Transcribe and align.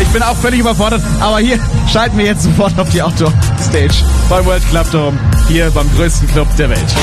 Ich 0.00 0.08
bin 0.14 0.22
auch 0.22 0.34
völlig 0.34 0.60
überfordert, 0.60 1.02
aber 1.20 1.40
hier 1.40 1.58
schalten 1.92 2.16
wir 2.16 2.24
jetzt 2.24 2.42
sofort 2.42 2.80
auf 2.80 2.88
die 2.88 3.02
Outdoor 3.02 3.30
Stage 3.60 4.02
beim 4.30 4.46
World 4.46 4.66
Club 4.70 4.90
Dome, 4.90 5.18
hier 5.46 5.70
beim 5.70 5.86
größten 5.94 6.26
Club 6.28 6.48
der 6.56 6.70
Welt. 6.70 6.94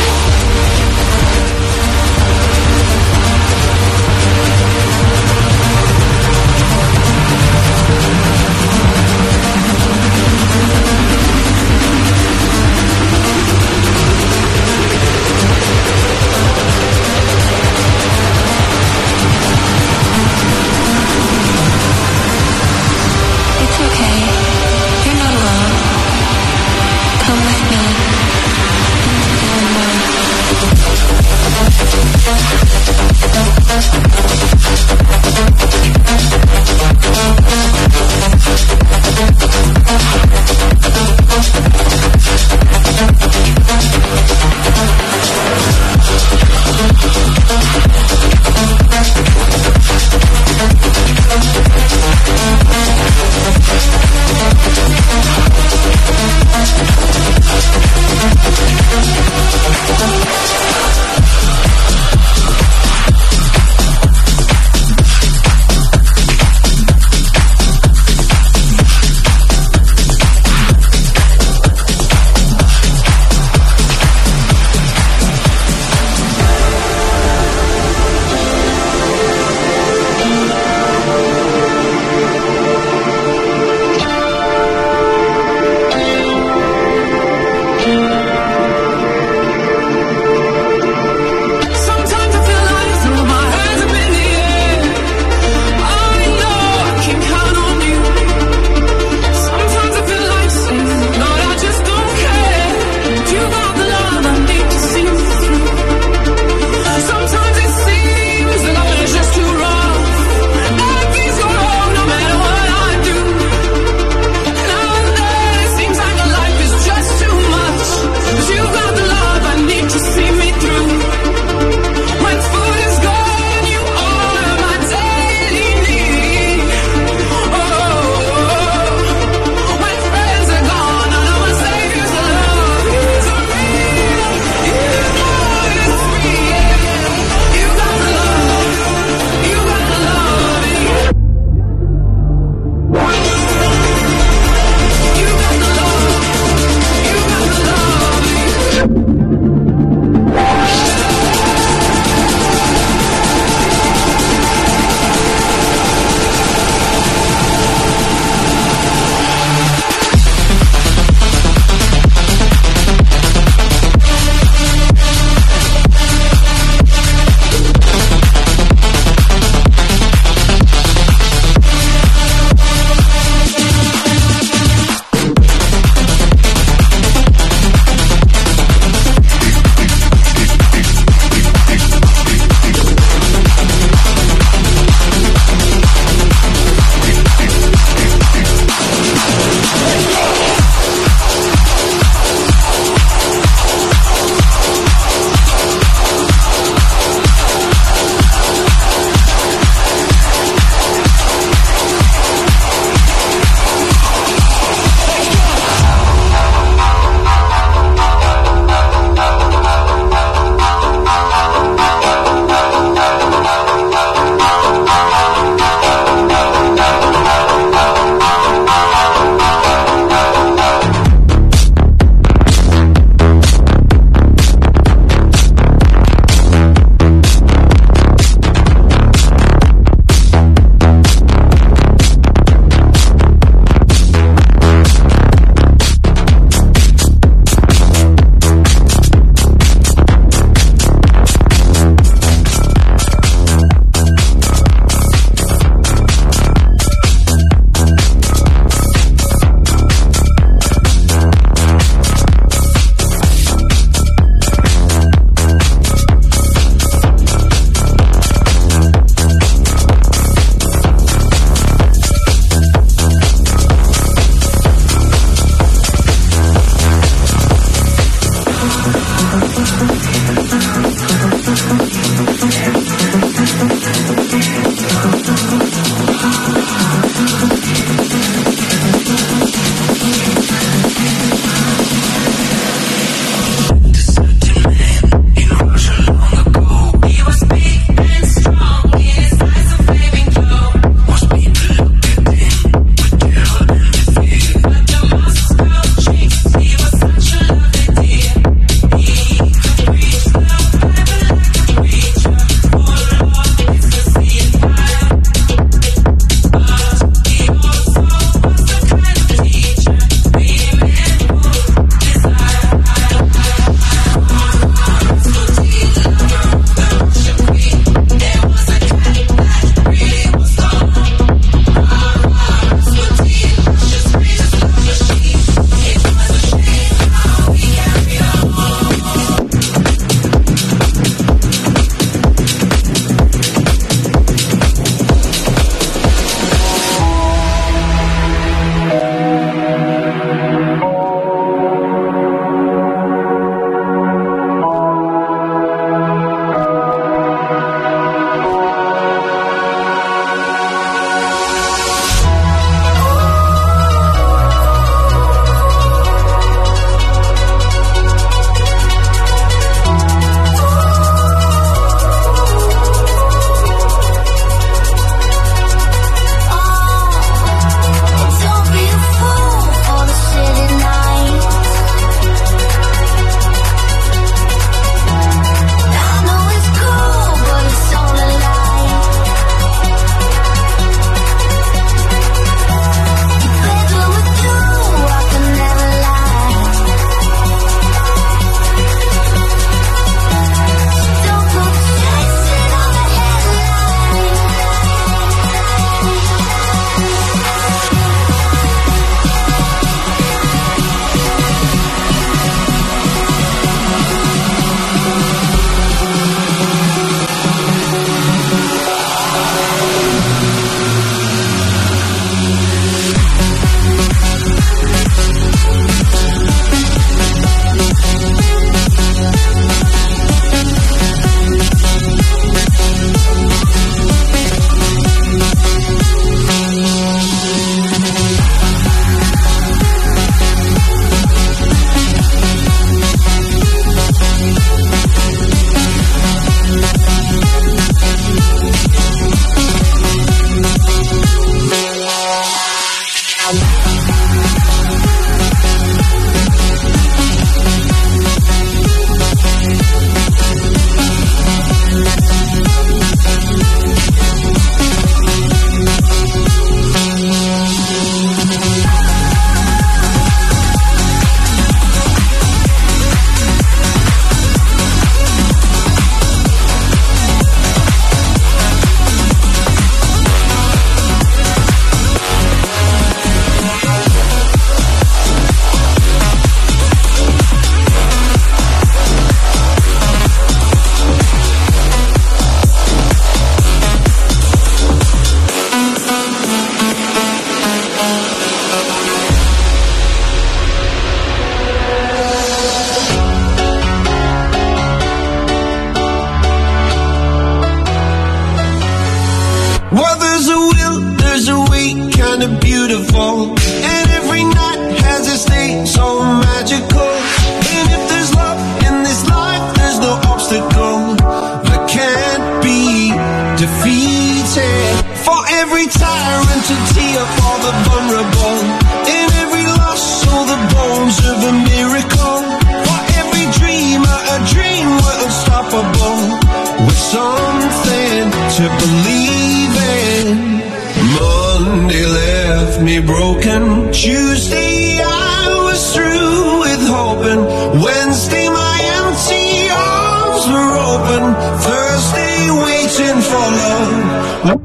Blame 544.44 544.60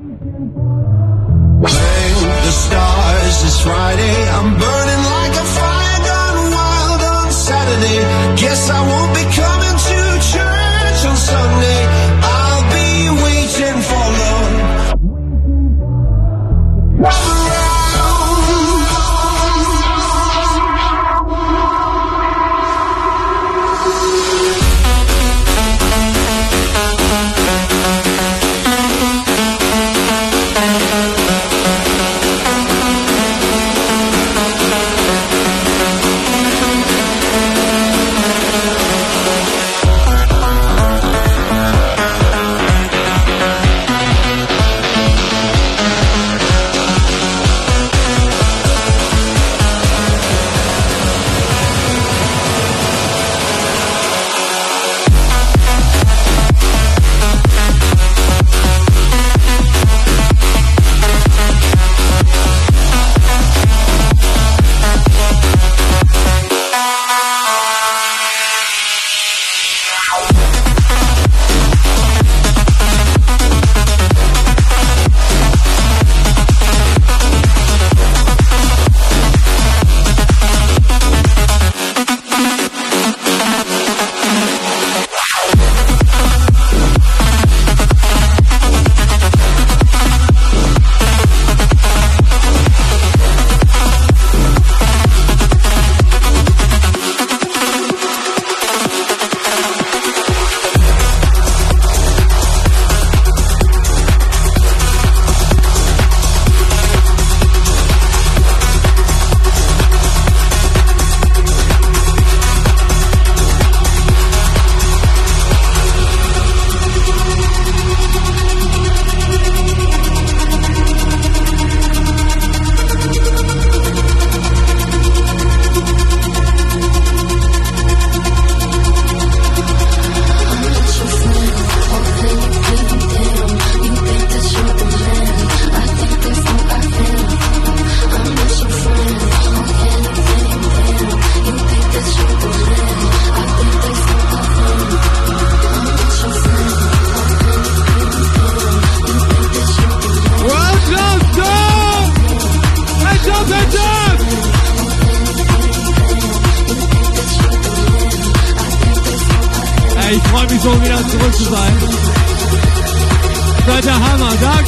the 2.46 2.52
stars, 2.52 3.44
it's 3.44 3.60
Friday. 3.62 4.28
I'm 4.36 4.50
burning 4.58 5.04
like 5.14 5.32
a 5.32 5.46
fire 5.56 6.00
gone 6.08 6.50
wild 6.50 7.02
on 7.02 7.32
Saturday. 7.32 8.00
Guess 8.40 8.70
I 8.70 8.80
won't. 8.88 8.99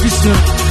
Christian. 0.03 0.62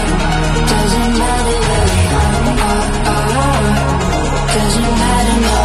Doesn't 0.73 1.13
matter 1.23 1.59
where 1.67 1.87
we 1.95 2.03
are. 2.19 2.37
are, 2.67 2.87
are. 3.15 3.73
Doesn't 4.57 4.93
matter 5.03 5.39
no. 5.47 5.61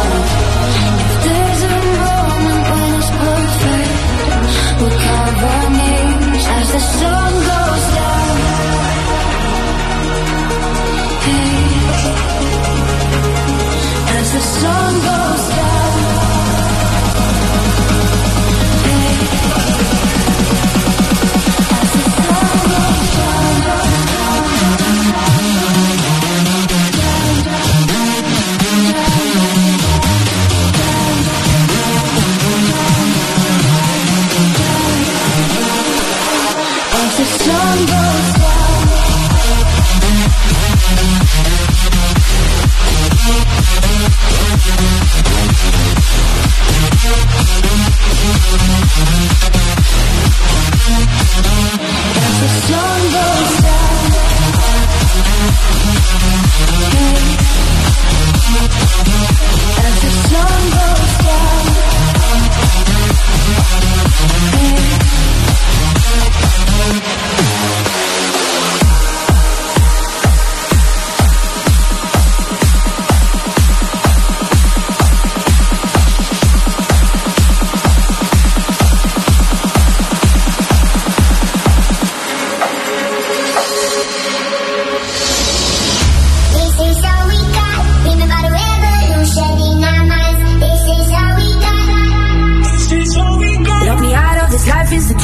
If 1.04 1.16
there's 1.24 1.62
a 1.62 1.76
moment 2.04 2.62
when 2.70 2.90
it's 2.98 3.10
perfect, 3.22 3.92
we'll 4.80 4.96
as 6.58 6.68
the 6.72 6.82
sun 6.98 7.32
goes 7.50 7.84
down. 7.98 8.36
Hey. 11.26 11.58
As 14.18 14.26
the 14.34 14.42
sun 14.60 14.92
goes 15.06 15.23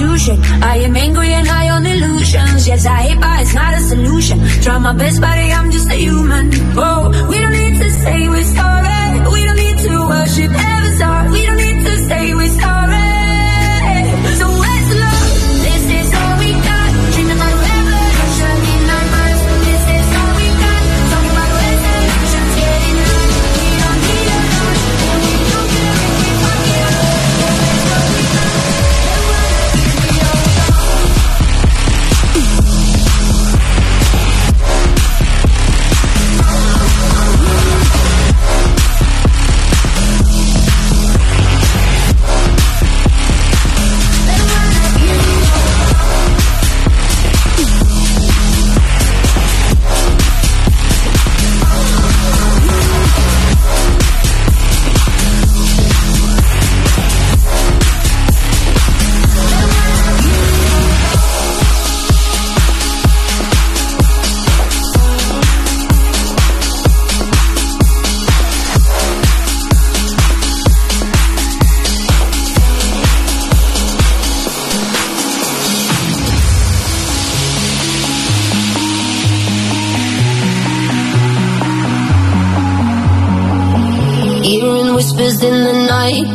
institution. 0.01 0.41
I 0.63 0.77
am 0.79 0.97
angry 0.97 1.33
and 1.33 1.47
high 1.47 1.71
on 1.71 1.85
illusions. 1.87 2.67
Yes, 2.67 2.87
I 2.87 3.03
hate, 3.07 3.21
but 3.21 3.41
it's 3.41 3.55
not 3.55 3.75
a 3.75 3.81
solution. 3.81 4.39
Try 4.63 4.79
my 4.79 4.93
best, 4.93 5.21
buddy, 5.21 5.53
I'm 5.53 5.71
just 5.71 5.89
a 5.91 5.95
human. 5.95 6.51
Oh, 6.77 7.11
we 7.29 7.39
don't 7.39 7.53
need 7.53 7.79
to 7.79 7.91
say 7.91 8.29
we're 8.29 8.43
sorry. 8.45 9.21
We 9.33 9.45
don't 9.45 9.57
need 9.57 9.79
to 9.79 9.95
worship 10.09 10.53
heaven's 10.53 11.01
heart. 11.01 11.31
We 11.31 11.47
don't 11.47 11.57
need 11.57 11.85
to 11.85 11.99
say 12.09 12.35
we're 12.35 12.61
sorry. 12.61 12.90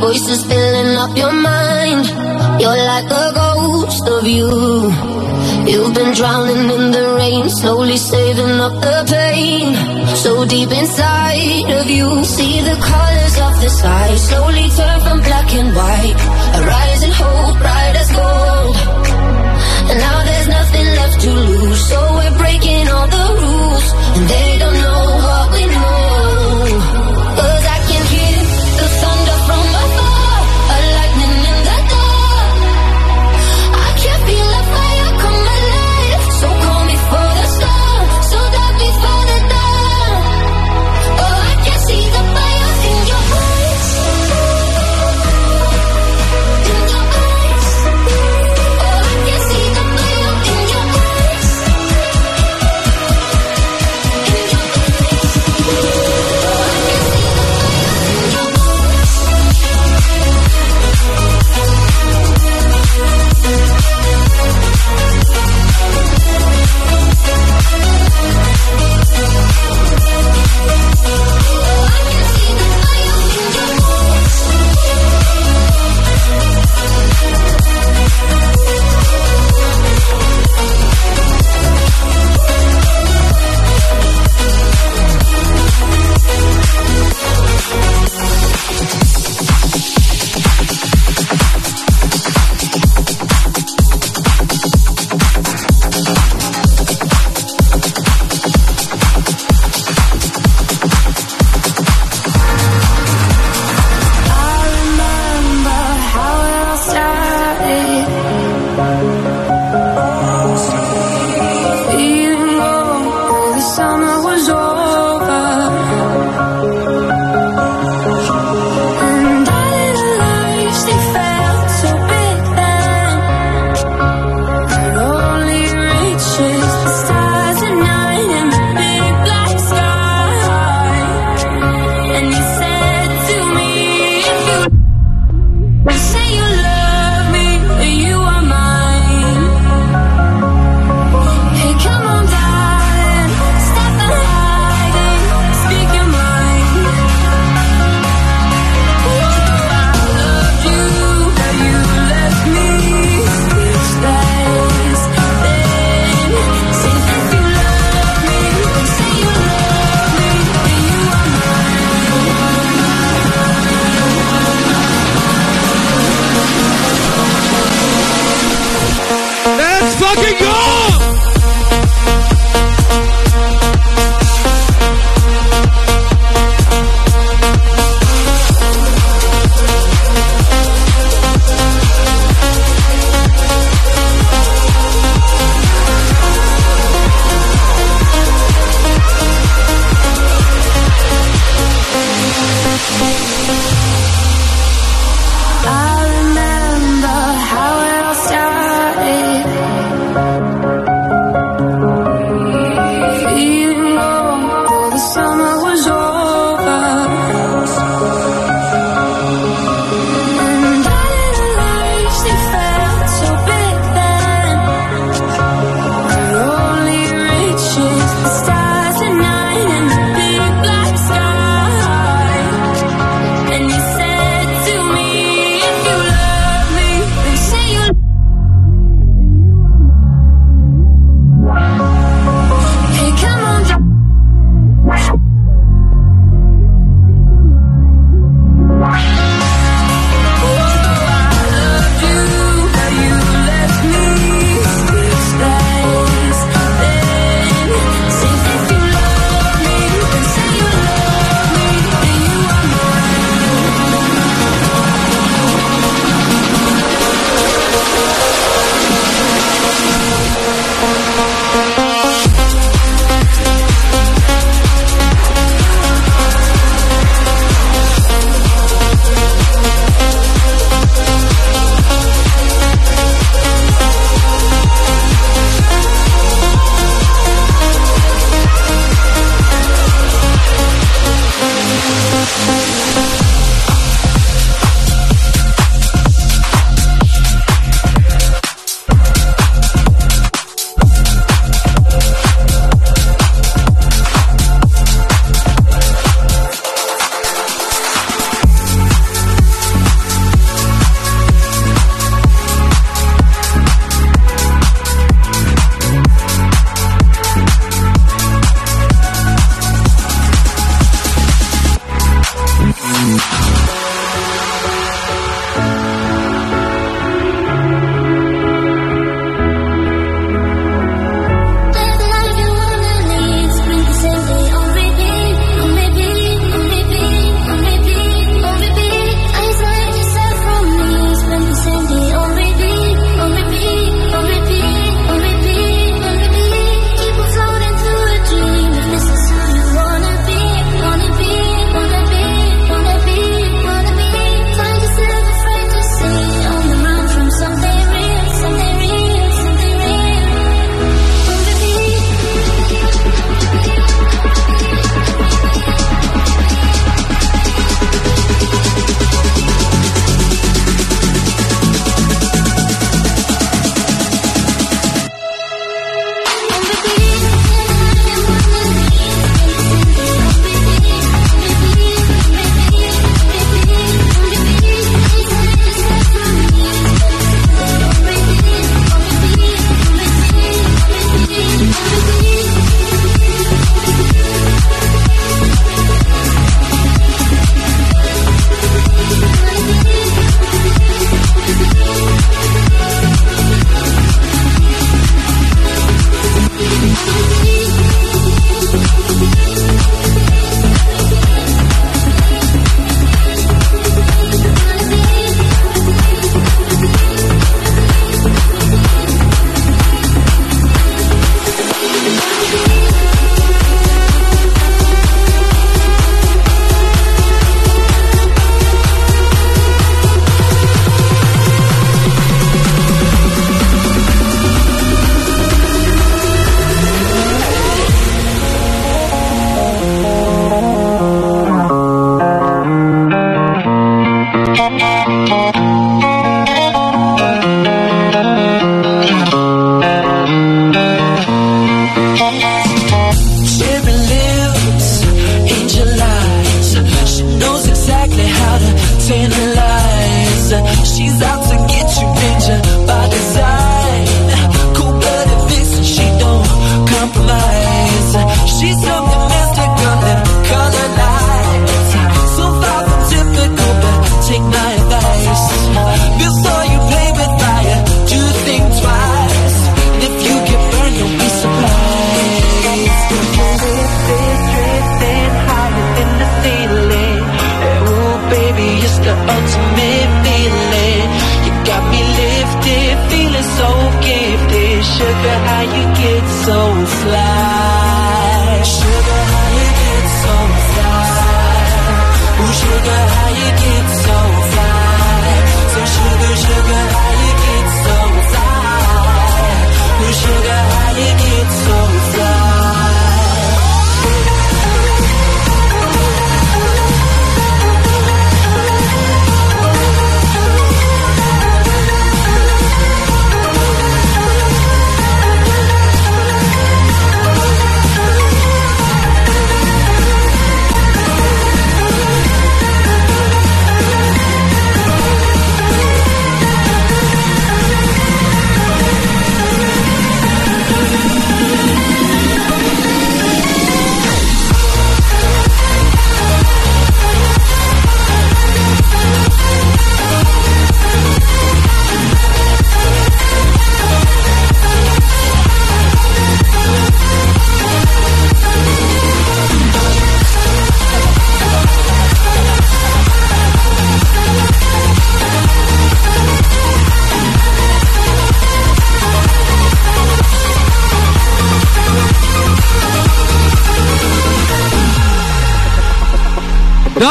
Voices 0.06 0.46
filling 0.46 0.94
up 1.04 1.14
your 1.18 1.34
mind. 1.34 2.06
You're 2.62 2.84
like 2.94 3.10
a 3.24 3.28
ghost 3.40 4.06
of 4.16 4.24
you. 4.38 4.52
You've 5.72 5.94
been 5.98 6.12
drowning 6.20 6.66
in 6.76 6.84
the 6.96 7.06
rain, 7.20 7.46
slowly 7.50 7.98
saving 7.98 8.56
up 8.66 8.76
the 8.86 8.98
pain. 9.16 9.66
So 10.24 10.32
deep 10.46 10.72
inside 10.82 11.70
of 11.80 11.88
you, 11.98 12.08
see 12.36 12.56
the 12.70 12.78
colors 12.92 13.36
of 13.46 13.54
the 13.64 13.72
sky 13.78 14.08
slowly 14.30 14.68
turn 14.78 14.98
from 15.06 15.18
black 15.28 15.50
and 15.60 15.70
white. 15.80 16.20
A 16.58 16.60
rising 16.74 17.16
hope, 17.22 17.58
bright 17.64 17.96
as 18.04 18.10
gold. 18.20 18.76
And 19.90 19.98
now 20.08 20.18
there's 20.28 20.50
nothing 20.60 20.88
left 21.00 21.18
to 21.26 21.32
lose, 21.50 21.82
so 21.92 22.15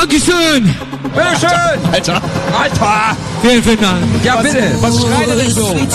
Dankeschön. 0.05 0.77
Bitteschön. 1.15 1.81
Alter. 1.91 2.21
Alter. 2.61 3.17
Vielen, 3.41 3.63
vielen 3.63 3.81
Dank. 3.81 4.03
Ja, 4.23 4.37
bitte. 4.37 4.63
Was 4.83 5.01
schreit 5.01 5.29
denn 5.29 5.51
so? 5.51 5.69
Robin 5.69 5.87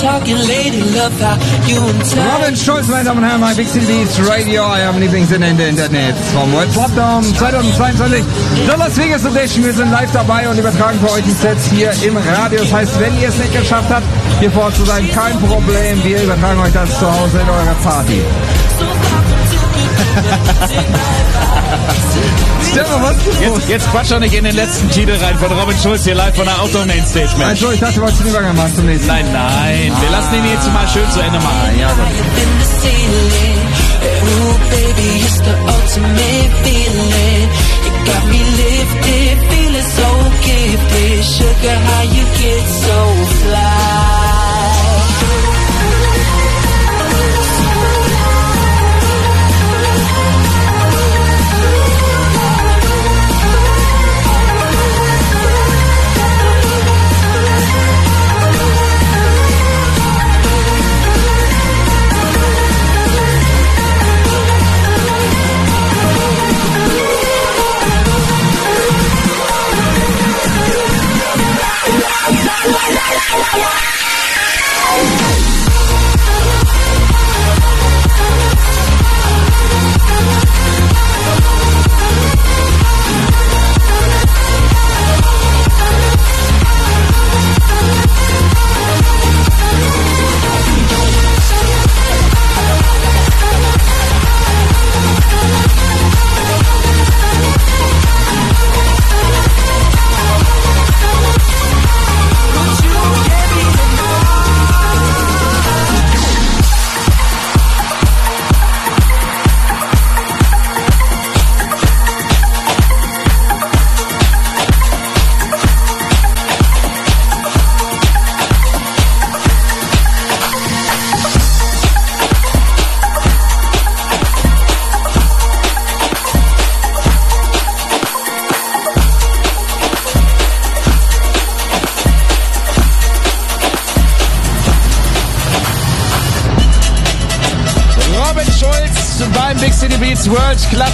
Schulz, 2.55 2.87
meine 2.87 3.03
Damen 3.03 3.19
und 3.19 3.29
Herren, 3.29 3.39
mein 3.39 3.55
Big 3.55 3.69
City 3.69 3.85
Beats 3.85 4.19
Radio, 4.27 4.63
eurem 4.63 4.99
Lieblingssender 4.99 5.47
in 5.47 5.57
der 5.57 5.69
Internet. 5.69 6.15
Vom 6.33 6.51
World 6.53 6.75
Lockdown 6.75 7.23
2022. 7.23 8.23
The 8.65 8.71
Las 8.79 8.97
Vegas 8.97 9.25
Edition. 9.25 9.63
Wir 9.65 9.73
sind 9.73 9.91
live 9.91 10.11
dabei 10.11 10.49
und 10.49 10.57
übertragen 10.57 10.99
für 10.99 11.11
euch 11.11 11.23
die 11.23 11.31
Sets 11.31 11.67
hier 11.67 11.91
im 12.01 12.17
Radio. 12.17 12.61
Das 12.61 12.73
heißt, 12.73 12.99
wenn 12.99 13.15
ihr 13.21 13.29
es 13.29 13.37
nicht 13.37 13.53
geschafft 13.53 13.91
habt, 13.91 14.07
hier 14.39 14.49
vor 14.49 14.63
Ort 14.63 14.75
zu 14.75 14.85
sein, 14.85 15.07
kein 15.13 15.39
Problem. 15.39 16.03
Wir 16.03 16.23
übertragen 16.23 16.59
euch 16.61 16.73
das 16.73 16.97
zu 16.97 17.05
Hause 17.05 17.41
in 17.41 17.47
eurer 17.47 17.75
Party. 17.83 18.21
Stefan, 22.71 23.01
was 23.01 23.17
ist 23.17 23.25
los? 23.25 23.57
Jetzt, 23.59 23.69
jetzt 23.69 23.91
quatsch 23.91 24.11
doch 24.11 24.19
nicht 24.19 24.33
in 24.33 24.43
den 24.43 24.55
letzten 24.55 24.89
Titel 24.89 25.15
rein 25.21 25.37
von 25.37 25.51
Robin 25.51 25.77
Schulz 25.77 26.03
hier 26.03 26.15
live 26.15 26.35
von 26.35 26.45
der 26.45 26.61
Outdoor 26.61 26.85
Mainstage, 26.85 27.29
Mensch. 27.37 27.49
Also, 27.61 27.71
ich 27.71 27.79
dachte, 27.79 27.95
du 27.95 28.01
wolltest 28.01 28.21
den 28.21 28.27
Übergang 28.27 28.55
machen 28.55 28.75
zum 28.75 28.85
nächsten. 28.85 29.07
Nein, 29.07 29.25
nein. 29.31 29.91
Wir 30.01 30.09
lassen 30.09 30.33
ihn 30.35 30.45
jetzt 30.51 30.71
mal 30.73 30.87
schön 30.87 31.09
zu 31.11 31.19
Ende 31.19 31.39
machen. 31.39 31.79
Ja. 31.79 31.89
Sugar, 41.39 41.75
how 41.75 42.03
you 42.03 42.25
get 42.39 42.65
so 42.67 43.25
fly? 43.43 44.18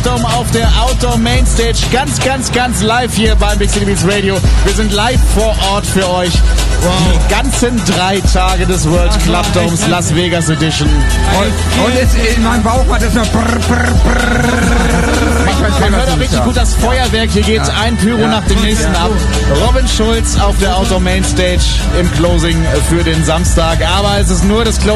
Dome 0.04 0.26
auf 0.38 0.50
der 0.52 0.68
Outdoor 0.82 1.18
Mainstage. 1.18 1.76
Ganz, 1.92 2.20
ganz, 2.24 2.52
ganz 2.52 2.82
live 2.82 3.14
hier 3.14 3.36
beim 3.36 3.58
Big 3.58 3.70
City 3.70 3.86
Beats 3.86 4.04
Radio. 4.08 4.38
Wir 4.64 4.74
sind 4.74 4.92
live 4.94 5.20
vor 5.34 5.56
Ort 5.72 5.86
für 5.86 6.08
euch. 6.10 6.32
Die 6.32 7.34
ganzen 7.34 7.82
drei 7.86 8.22
Tage 8.34 8.66
des 8.68 8.88
World 8.90 9.12
Club 9.24 9.46
Domes 9.54 9.88
Las 9.88 10.14
Vegas 10.16 10.50
Edition. 10.50 10.88
Und, 10.88 11.86
und 11.86 11.96
jetzt 11.96 12.16
in 12.16 12.44
meinem 12.44 12.64
Bauch 12.64 12.88
war 12.88 13.00
das 13.00 13.14
noch 13.14 13.28
brr, 13.32 13.42
brr, 13.68 13.92
brr. 14.04 14.46
Man 15.82 15.96
hört 15.96 16.10
auch 16.10 16.20
richtig 16.20 16.44
gut 16.44 16.56
das 16.58 16.74
Feuerwerk. 16.76 17.30
Hier 17.32 17.42
geht 17.42 17.62
ein 17.70 17.98
Pyro 17.98 18.20
Ja. 18.20 18.28
nach 18.28 18.46
dem 18.46 18.62
nächsten 18.62 18.96
ab. 18.96 19.10
Robin 19.66 19.88
Schulz 19.88 20.38
auf 20.40 20.56
der 20.60 20.78
Outdoor 20.78 21.00
Mainstage 21.00 21.60
im 22.00 22.12
Closing 22.14 22.58
für 22.90 23.04
den 23.04 23.24
Samstag. 23.26 23.80
Aber 23.98 24.20
es 24.20 24.30
ist 24.30 24.44
nur 24.46 24.64
das 24.64 24.80
Clothing. 24.80 24.96